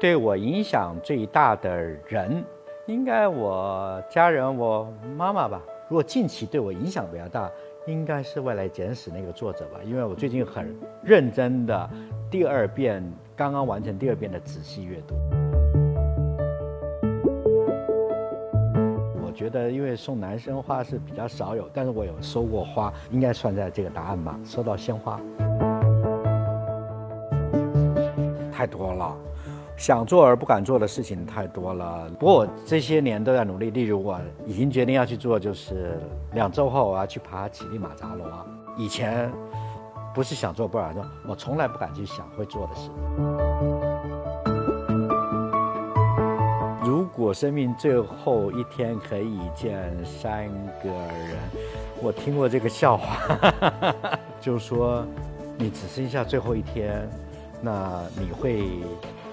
[0.00, 1.74] 对我影响最大的
[2.06, 2.44] 人，
[2.84, 5.62] 应该我家人，我妈妈吧。
[5.88, 7.50] 如果近期对我影响比较大，
[7.86, 11.88] 应该是《未来简史》那个作者吧，因为我最近很认真的
[12.30, 13.02] 第二遍，
[13.34, 15.14] 刚刚完成第二遍的仔细阅读。
[19.34, 24.38] 觉得，因为送男生花是比较少有，但是我有收过花，应该算在这个答案吧。
[24.44, 25.20] 收到鲜花，
[28.52, 29.14] 太多了。
[29.76, 33.72] 想做而不敢做的事情太多了，不过我这些年都在努力。
[33.72, 34.16] 例如，我
[34.46, 35.98] 已经决定要去做，就是
[36.32, 38.24] 两周后我要去爬乞力马扎罗。
[38.76, 39.28] 以前
[40.14, 43.43] 不是想做不敢做，我从来不敢去想会做的事情。
[47.16, 50.48] 果生命最后一天可以见三
[50.82, 51.36] 个人，
[52.02, 53.54] 我听过这个笑话，
[54.40, 55.04] 就是说
[55.56, 57.08] 你只剩下最后一天，
[57.60, 58.68] 那你会？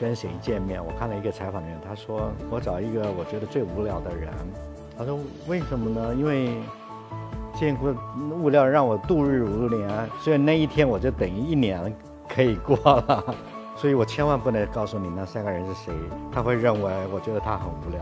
[0.00, 0.84] 跟谁见面？
[0.84, 4.28] 我看了一个采访的人，他说我找一个我觉得最无聊的人。
[4.98, 6.12] 他说为什么呢？
[6.16, 6.56] 因为
[7.54, 7.94] 见过
[8.42, 11.94] 无聊让我度日如年，所以那一天我就等于一年
[12.28, 13.34] 可以过了。
[13.76, 15.92] 所以我千万不能告诉你那三个人是谁，
[16.32, 18.00] 他会认为我觉得他很无聊。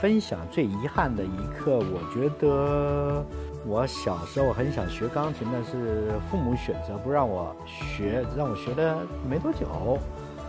[0.00, 3.24] 分享最遗憾的一刻，我觉得。
[3.64, 8.96] 我小时候很想学钢琴，但是父母选择不让我学，让我学的
[9.30, 9.68] 没多久。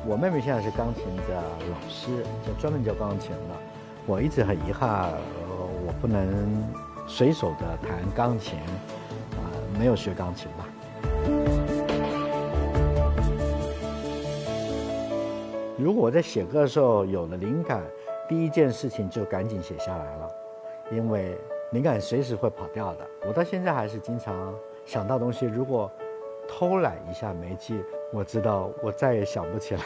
[0.03, 1.35] 我妹妹现在是钢琴的
[1.69, 3.55] 老师，就专门教钢琴的。
[4.07, 5.19] 我一直很遗憾，呃，
[5.85, 6.25] 我不能
[7.05, 8.57] 随手的弹钢琴，
[9.37, 9.45] 啊，
[9.77, 10.65] 没有学钢琴吧。
[15.83, 17.83] 如果我在写歌的时候有了灵感，
[18.29, 20.29] 第一件事情就赶紧写下来了，
[20.91, 21.37] 因为。
[21.73, 24.53] 灵感随时会跑掉的，我到现在还是经常
[24.85, 25.91] 想到东西，如果
[26.47, 29.81] 偷懒一下没记，我知道我再也想不起来。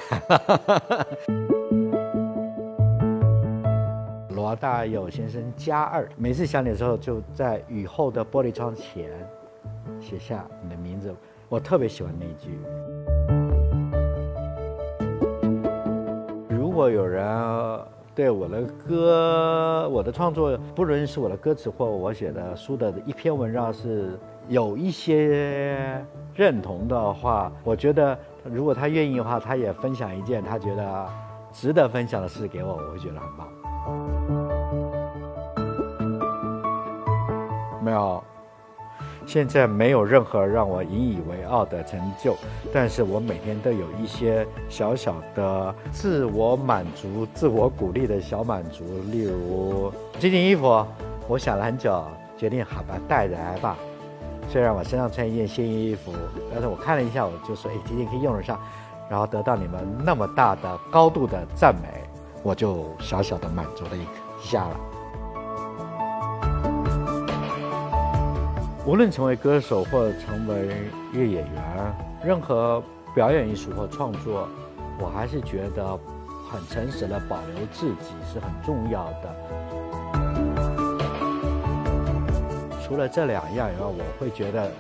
[4.35, 9.09] 罗大佑先生加二，每次想你的时候，就在雨后的玻璃窗前
[10.01, 11.15] 写下你的名字，
[11.47, 12.59] 我特别喜欢那句。
[16.77, 17.25] 如果有人。
[18.13, 24.17] 对我的歌，我的创作，不论是我的歌词或我写的书的一篇文章，是
[24.47, 26.03] 有一些
[26.35, 31.07] 认同的话，我觉得如果他愿意的话，他也分享一件他觉得
[31.51, 33.47] 值得分享的事给我，我会觉得很棒。
[37.83, 38.23] 没有。
[39.27, 42.33] 现在没有任何让我引以为傲的成就，
[42.71, 48.85] 但是我每天都有一些小小的自我满足、自我鼓励的小满足。
[49.11, 50.85] 例如这件衣服，
[51.27, 52.01] 我想了很久，
[52.37, 53.75] 决定好吧带来吧。
[54.49, 56.13] 虽然我身上穿一件新衣服，
[56.53, 58.57] 但是我看了一下，我就说，哎，今天可以用得上。
[59.09, 62.03] 然后得到你们那么大的高度的赞美，
[62.43, 64.05] 我就小小的满足了一
[64.41, 64.79] 下了。
[68.87, 70.69] 无论成为歌手或成为
[71.11, 71.93] 一个演员，
[72.23, 72.81] 任何
[73.13, 74.47] 表演艺术或创作，
[74.97, 75.85] 我还是觉得
[76.49, 79.35] 很诚实的保留自己是很重要的。
[82.81, 84.71] 除了这两样以外，我会觉得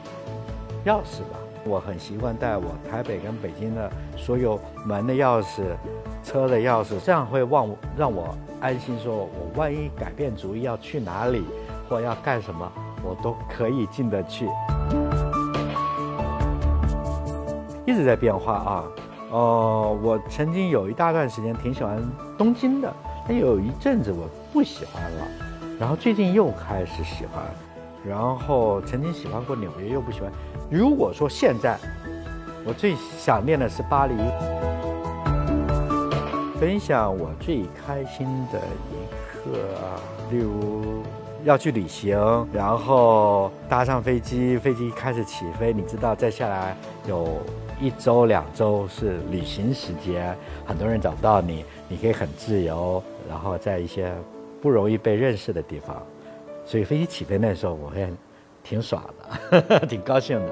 [0.85, 5.63] 钥匙吧，我很习惯带我台北跟北京的所有门的钥匙、
[6.23, 11.43] 车的钥匙，这样会让让我安心，说我万一改变主意要去哪里
[11.89, 12.71] 或要干什么。
[13.07, 14.49] 我都可以进得去，
[17.85, 18.83] 一直在变化啊。
[19.31, 22.03] 哦，我曾经有一大段时间挺喜欢
[22.37, 22.93] 东京的，
[23.25, 25.27] 但有一阵子我不喜欢了，
[25.79, 27.43] 然后最近又开始喜欢，
[28.05, 30.29] 然后曾经喜欢过纽约，又不喜欢。
[30.69, 31.77] 如果说现在
[32.65, 34.13] 我最想念的是巴黎，
[36.59, 38.59] 分享我最开心的
[38.91, 38.95] 一
[39.31, 39.57] 刻，
[40.29, 41.03] 例如。
[41.43, 42.17] 要去旅行，
[42.51, 45.71] 然后搭上飞机，飞机开始起飞。
[45.71, 46.75] 你知道，再下来
[47.07, 47.37] 有
[47.79, 50.35] 一周、两周是旅行时间，
[50.65, 54.11] 很多人找不到你，你可以很自由，然后在一些
[54.61, 56.01] 不容易被认识的地方。
[56.65, 58.07] 所以飞机起飞那时候，我会
[58.63, 59.01] 挺爽
[59.51, 60.51] 的， 挺高兴的。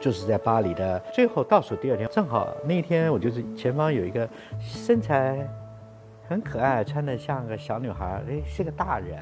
[0.00, 4.26] 就是在巴黎的最后倒数第二天，正好那天我就是前方有一个
[4.60, 5.46] 身材。
[6.28, 9.18] 很可爱，穿的像个小女孩，哎，是个大人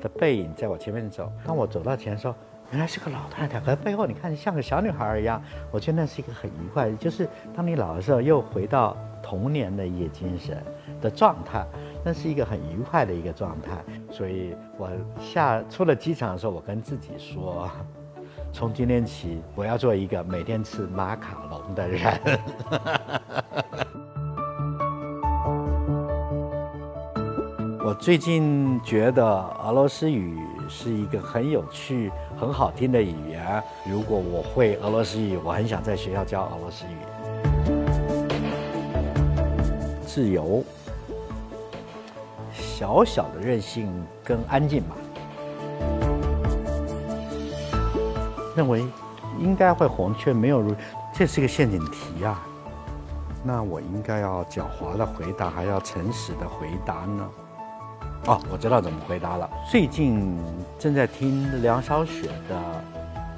[0.00, 1.30] 的背影在我前面走。
[1.44, 2.32] 当我走到前说
[2.70, 10.62] ：“原来是个老太太，可背后你看像个小女孩一样，我觉得那是一个很愉快，就是当你老的时候又回到童年的一个精神
[11.00, 11.66] 的状态，
[12.04, 13.72] 那是一个很愉快的一个状态。
[14.12, 14.88] 所以我
[15.18, 17.68] 下出了机场的时候，我跟自己说，
[18.52, 22.20] 从今天起我要做一个每天吃马卡龙的人。
[27.84, 29.22] 我最近觉得
[29.62, 30.40] 俄罗斯语
[30.70, 33.62] 是一个很有趣、很好听的语言。
[33.84, 36.96] 如果我会俄罗斯语，我很想在学校教俄罗斯语。
[40.06, 40.64] 自由、
[42.54, 43.92] 小小的任性
[44.24, 44.96] 跟安静吧，
[48.56, 48.82] 认为
[49.38, 50.74] 应该会红，却没有如，
[51.12, 52.42] 这是个陷阱题啊。
[53.42, 57.28] 那我应该要狡猾的回答，还要诚实的回答呢？
[58.26, 59.48] 哦，我知道怎么回答了。
[59.70, 60.38] 最近
[60.78, 62.56] 正在听梁晓雪的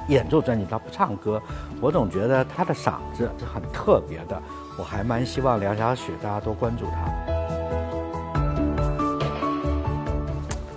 [0.09, 1.43] 演奏专辑，她不唱歌，
[1.81, 4.41] 我总觉得她的嗓子是很特别的。
[4.79, 7.11] 我还蛮希望梁晓雪大家多关注她。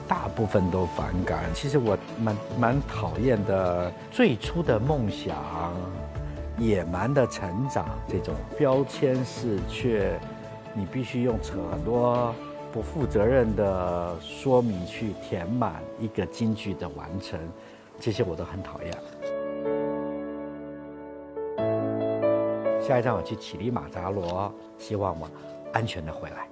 [0.08, 3.92] 大部分都反感，其实我蛮蛮讨厌的。
[4.10, 5.36] 最初的梦想，
[6.58, 10.20] 野蛮的成长，这种标签式却，
[10.74, 11.38] 你必须用
[11.72, 12.34] 很多。
[12.72, 17.40] 不负责任的说明去填满一个京剧的完成，
[18.00, 18.92] 这些我都很讨厌。
[22.80, 25.30] 下一站我去乞力马扎罗，希望我
[25.74, 26.48] 安全的回来。